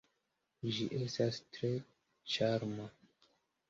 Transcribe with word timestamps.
Ĝi 0.77 0.87
estas 1.01 1.39
tre 1.59 1.73
ĉarma. 2.39 2.93